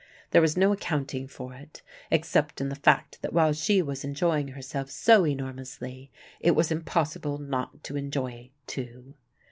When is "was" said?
0.41-0.57, 3.83-4.03, 6.55-6.71